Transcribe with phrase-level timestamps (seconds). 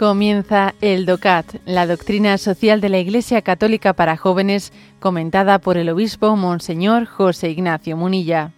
[0.00, 5.90] Comienza el DOCAT, la doctrina social de la Iglesia Católica para jóvenes, comentada por el
[5.90, 8.50] obispo Monseñor José Ignacio Munilla.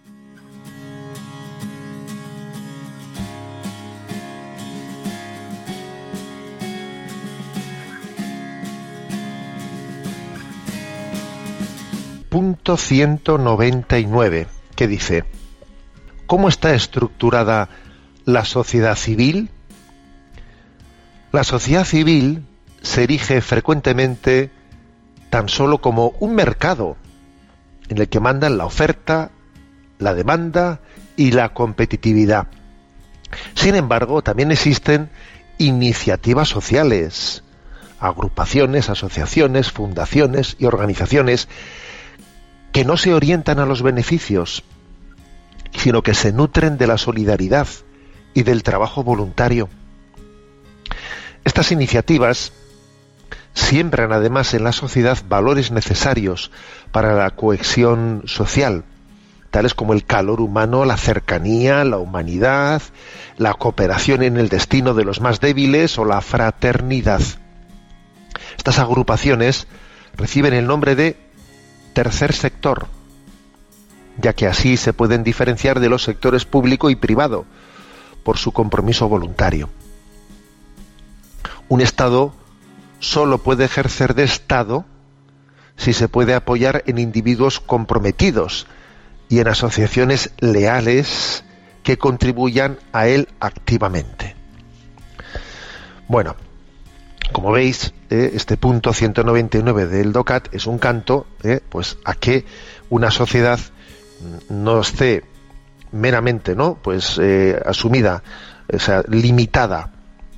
[12.29, 15.25] Punto 199, que dice,
[16.25, 17.67] ¿cómo está estructurada
[18.23, 19.49] la sociedad civil?
[21.33, 22.45] La sociedad civil
[22.83, 24.51] se erige frecuentemente
[25.31, 26.95] tan solo como un mercado
[27.89, 29.31] en el que mandan la oferta,
[29.97, 30.81] la demanda
[31.15, 32.49] y la competitividad.
[33.55, 35.09] Sin embargo, también existen
[35.57, 37.43] iniciativas sociales,
[37.99, 41.47] agrupaciones, asociaciones, fundaciones y organizaciones
[42.71, 44.63] que no se orientan a los beneficios,
[45.71, 47.67] sino que se nutren de la solidaridad
[48.35, 49.67] y del trabajo voluntario.
[51.43, 52.53] Estas iniciativas
[53.53, 56.51] siembran además en la sociedad valores necesarios
[56.91, 58.85] para la cohesión social,
[59.51, 62.81] tales como el calor humano, la cercanía, la humanidad,
[63.37, 67.21] la cooperación en el destino de los más débiles o la fraternidad.
[68.57, 69.67] Estas agrupaciones
[70.15, 71.17] reciben el nombre de
[71.93, 72.87] tercer sector,
[74.17, 77.45] ya que así se pueden diferenciar de los sectores público y privado
[78.23, 79.69] por su compromiso voluntario
[81.73, 82.35] un Estado
[82.99, 84.85] solo puede ejercer de Estado
[85.75, 88.67] si se puede apoyar en individuos comprometidos
[89.27, 91.43] y en asociaciones leales
[91.81, 94.35] que contribuyan a él activamente.
[96.07, 96.35] Bueno,
[97.31, 102.45] como veis, eh, este punto 199 del DOCAT es un canto eh, pues, a que
[102.91, 103.59] una sociedad
[104.47, 105.23] no esté
[105.91, 106.75] meramente ¿no?
[106.75, 108.21] pues, eh, asumida,
[108.71, 109.92] o sea, limitada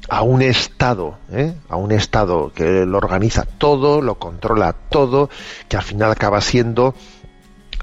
[0.10, 1.54] a un Estado, ¿eh?
[1.70, 5.30] a un Estado que lo organiza todo, lo controla todo,
[5.68, 6.96] que al final acaba siendo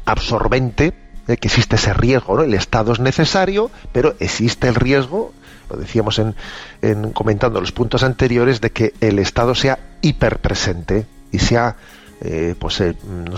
[0.05, 0.95] absorbente,
[1.29, 1.37] ¿eh?
[1.37, 2.43] que existe ese riesgo, ¿no?
[2.43, 5.33] El Estado es necesario, pero existe el riesgo,
[5.71, 11.77] lo decíamos en, comentando los puntos anteriores, de que el Estado sea hiperpresente y sea
[12.21, 13.35] eh, pues no,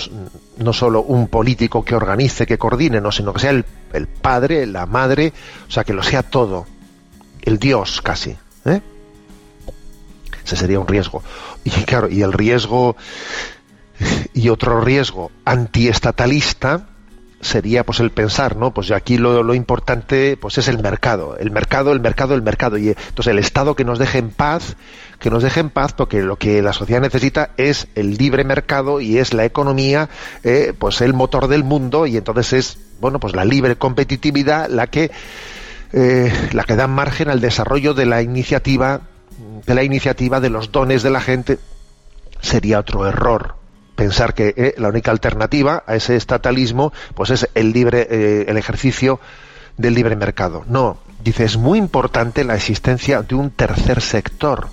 [0.59, 4.67] no, solo un político que organice, que coordine, no, sino que sea el, el padre,
[4.67, 5.33] la madre,
[5.67, 6.67] o sea, que lo sea todo,
[7.43, 8.37] el Dios casi.
[8.64, 8.80] ¿Eh?
[10.44, 11.22] Ese sería un riesgo.
[11.64, 12.97] Y claro, y el riesgo
[14.34, 16.88] y otro riesgo antiestatalista
[17.41, 18.72] sería pues el pensar, ¿no?
[18.72, 22.78] Pues aquí lo, lo, importante pues es el mercado, el mercado, el mercado, el mercado.
[22.78, 24.76] Y entonces el Estado que nos deje en paz,
[25.20, 29.00] que nos deje en paz, porque lo que la sociedad necesita es el libre mercado
[29.00, 30.08] y es la economía,
[30.42, 34.86] eh, pues el motor del mundo, y entonces es, bueno, pues la libre competitividad la
[34.86, 35.10] que
[35.93, 39.03] eh, la que da margen al desarrollo de la iniciativa,
[39.67, 41.59] de la iniciativa de los dones de la gente,
[42.41, 43.56] sería otro error.
[43.97, 48.56] Pensar que eh, la única alternativa a ese estatalismo pues es el libre eh, el
[48.56, 49.21] ejercicio
[49.77, 50.65] del libre mercado.
[50.67, 54.69] No dice es muy importante la existencia de un tercer sector.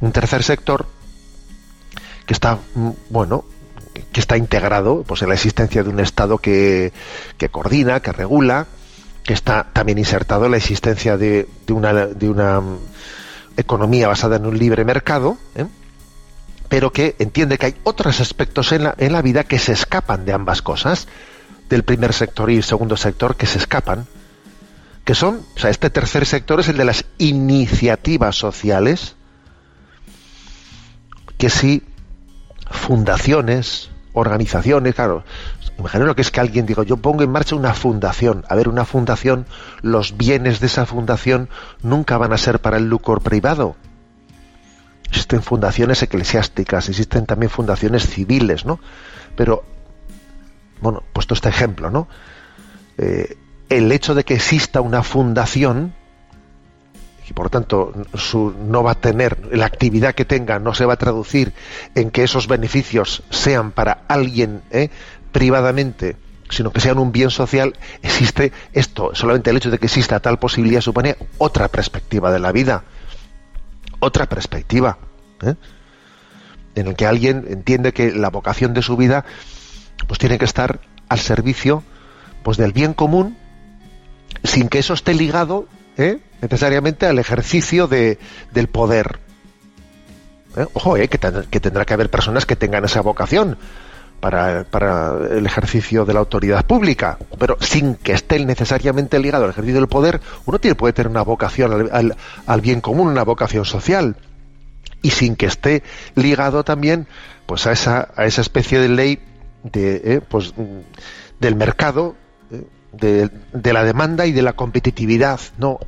[0.00, 0.86] Un tercer sector
[2.26, 3.44] que está mm, bueno
[4.12, 6.92] que está integrado pues en la existencia de un estado que,
[7.36, 8.66] que coordina que regula
[9.24, 12.78] que está también insertado la existencia de, una, de una mm,
[13.56, 15.66] economía basada en un libre mercado, ¿eh?
[16.68, 20.24] pero que entiende que hay otros aspectos en la, en la vida que se escapan
[20.24, 21.06] de ambas cosas,
[21.68, 24.06] del primer sector y el segundo sector, que se escapan,
[25.04, 29.16] que son, o sea, este tercer sector es el de las iniciativas sociales,
[31.38, 31.82] que si
[32.70, 35.24] fundaciones, organizaciones, claro,
[35.78, 38.44] Imagino lo que es que alguien diga, yo pongo en marcha una fundación.
[38.48, 39.46] A ver, una fundación,
[39.80, 41.48] los bienes de esa fundación
[41.82, 43.76] nunca van a ser para el lucro privado.
[45.08, 48.80] Existen fundaciones eclesiásticas, existen también fundaciones civiles, ¿no?
[49.34, 49.64] Pero,
[50.80, 52.06] bueno, puesto este ejemplo, ¿no?
[52.98, 53.36] Eh,
[53.68, 55.94] el hecho de que exista una fundación
[57.32, 60.92] y por tanto su, no va a tener la actividad que tenga no se va
[60.94, 61.54] a traducir
[61.94, 64.90] en que esos beneficios sean para alguien ¿eh?
[65.32, 66.16] privadamente,
[66.50, 70.38] sino que sean un bien social, existe esto, solamente el hecho de que exista tal
[70.38, 72.84] posibilidad supone otra perspectiva de la vida,
[73.98, 74.98] otra perspectiva,
[75.40, 75.54] ¿eh?
[76.74, 79.24] en el que alguien entiende que la vocación de su vida
[80.06, 81.82] pues tiene que estar al servicio
[82.42, 83.38] pues del bien común
[84.44, 86.20] sin que eso esté ligado ¿eh?
[86.42, 88.18] Necesariamente al ejercicio de,
[88.52, 89.18] del poder.
[90.56, 90.66] ¿Eh?
[90.74, 93.56] Ojo, que, que tendrá que haber personas que tengan esa vocación,
[94.22, 99.80] para, el ejercicio de la autoridad pública, pero sin que esté necesariamente ligado al ejercicio
[99.80, 104.16] del poder, uno tiene, puede tener una vocación al, bien común, una vocación social,
[105.02, 105.82] y sin que esté
[106.14, 107.08] ligado también
[107.46, 109.18] pues a esa, a esa especie de ley
[109.64, 110.54] de, eh, pues,
[111.40, 112.14] del mercado,
[112.52, 115.40] eh, de, de la demanda y de la competitividad.
[115.58, 115.80] No.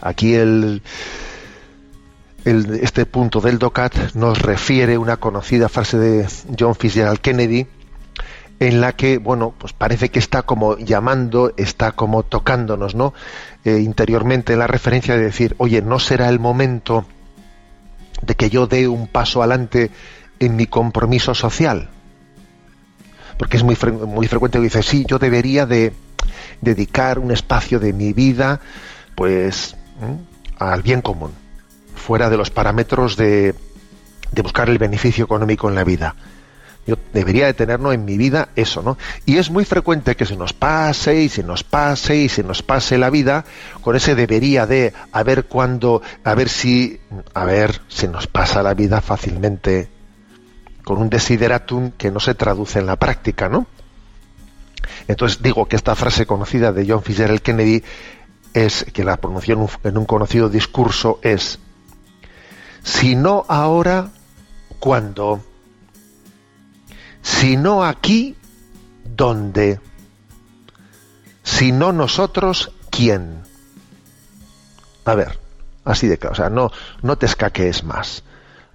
[0.00, 0.82] Aquí el
[2.44, 6.26] este punto del DOCAT nos refiere una conocida frase de
[6.58, 7.66] John Fitzgerald Kennedy
[8.60, 13.14] en la que, bueno, pues parece que está como llamando, está como tocándonos, ¿no?
[13.64, 17.06] Eh, interiormente la referencia de decir, oye, ¿no será el momento
[18.20, 19.90] de que yo dé un paso adelante
[20.38, 21.88] en mi compromiso social?
[23.38, 23.76] Porque es muy,
[24.06, 25.94] muy frecuente que dice, sí, yo debería de
[26.60, 28.60] dedicar un espacio de mi vida,
[29.20, 29.76] pues,
[30.58, 31.32] al bien común
[31.94, 33.54] fuera de los parámetros de,
[34.42, 36.16] buscar el beneficio económico en la vida.
[36.86, 38.96] Yo debería de tenerlo en mi vida eso, ¿no?
[39.26, 42.62] Y es muy frecuente que se nos pase y se nos pase y se nos
[42.62, 43.44] pase la vida
[43.82, 46.98] con ese debería de a ver cuándo, a ver si,
[47.34, 49.90] a ver, si nos pasa la vida fácilmente
[50.82, 53.66] con un desideratum que no se traduce en la práctica, ¿no?
[55.08, 57.82] Entonces digo que esta frase conocida de John Fitzgerald Kennedy
[58.54, 61.58] es que la pronunció en un conocido discurso es
[62.82, 64.10] si no ahora,
[64.78, 65.42] ¿cuándo?
[67.22, 68.36] Si no aquí,
[69.04, 69.80] ¿dónde?
[71.42, 73.42] Si no nosotros, ¿quién?
[75.04, 75.38] A ver,
[75.84, 76.70] así de claro, o sea, no,
[77.02, 78.22] no te escaquees más,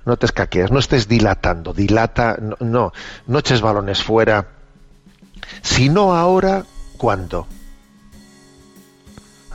[0.06, 2.94] no te escaquees, no estés dilatando, dilata, no, no,
[3.28, 4.50] no eches balones fuera.
[5.62, 6.66] Si no ahora,
[6.98, 7.48] ¿cuándo?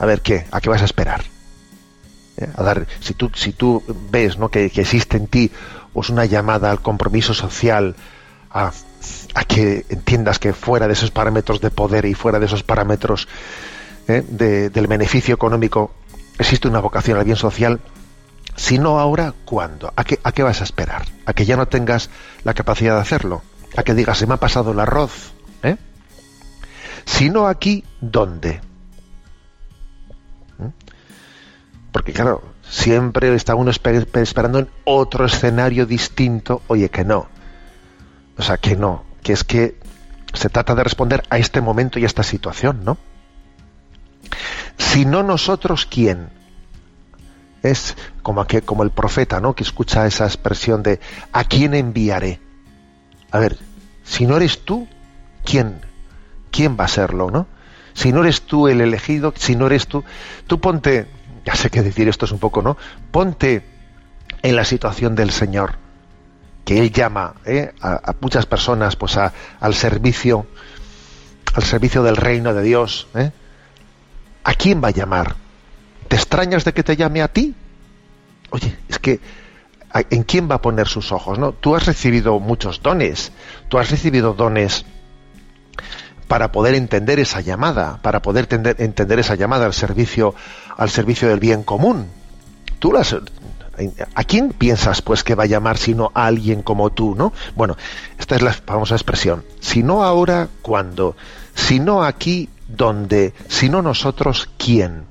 [0.01, 0.47] A ver, ¿qué?
[0.49, 1.21] ¿A qué vas a esperar?
[2.37, 2.49] ¿eh?
[2.55, 4.49] a dar, si tú, si tú ves ¿no?
[4.49, 5.51] que, existe en ti
[5.93, 7.95] pues una llamada al compromiso social,
[8.49, 8.71] a,
[9.47, 13.27] que entiendas que fuera de esos parámetros de poder y fuera de esos parámetros
[14.07, 14.23] ¿eh?
[14.27, 15.93] del beneficio económico
[16.39, 17.79] existe una vocación al bien social,
[18.55, 19.93] si no ahora, ¿cuándo?
[19.95, 21.05] ¿A qué, ¿A qué vas a esperar?
[21.27, 22.09] ¿A que ya no tengas
[22.43, 23.43] la capacidad de hacerlo?
[23.77, 25.33] ¿A que digas, se me ha pasado el arroz?
[25.61, 25.77] ¿Eh?
[27.05, 28.70] Si no aquí, ¿dónde?
[31.91, 36.61] Porque claro, siempre está uno esperando en otro escenario distinto.
[36.67, 37.27] Oye, que no.
[38.37, 39.03] O sea, que no.
[39.21, 39.77] Que es que
[40.33, 42.97] se trata de responder a este momento y a esta situación, ¿no?
[44.77, 46.29] Si no nosotros, ¿quién?
[47.61, 49.53] Es como, como el profeta, ¿no?
[49.53, 50.99] Que escucha esa expresión de
[51.33, 52.39] ¿a quién enviaré?
[53.31, 53.57] A ver,
[54.03, 54.87] si no eres tú,
[55.43, 55.81] ¿quién?
[56.51, 57.47] ¿Quién va a serlo, no?
[57.93, 60.03] Si no eres tú el elegido, si no eres tú,
[60.47, 61.07] tú ponte,
[61.45, 62.77] ya sé que decir esto es un poco, ¿no?
[63.11, 63.63] Ponte
[64.41, 65.75] en la situación del Señor,
[66.65, 67.73] que Él llama ¿eh?
[67.81, 70.45] a, muchas personas pues al servicio,
[71.53, 73.07] al servicio del reino de Dios.
[73.15, 73.31] ¿eh?
[74.43, 75.35] ¿A quién va a llamar?
[76.07, 77.55] ¿Te extrañas de que te llame a ti?
[78.51, 79.19] Oye, es que
[80.09, 81.39] ¿en quién va a poner sus ojos?
[81.39, 81.53] ¿no?
[81.53, 83.31] Tú has recibido muchos dones,
[83.69, 84.85] tú has recibido dones
[86.31, 90.33] para poder entender esa llamada, para poder entender, esa llamada al servicio,
[90.77, 92.07] al servicio del bien común.
[92.79, 93.13] Tú las,
[94.15, 97.33] ¿A quién piensas pues que va a llamar sino a alguien como tú, no?
[97.57, 97.75] Bueno,
[98.17, 99.43] esta es la famosa expresión.
[99.59, 101.17] Si no ahora, ¿cuándo?
[101.53, 103.33] Si no aquí, ¿dónde?
[103.49, 105.10] Si no nosotros, ¿quién?